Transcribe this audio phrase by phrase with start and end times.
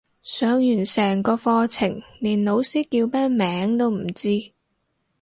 [0.23, 4.51] 上完成個課程連老師叫咩名都唔知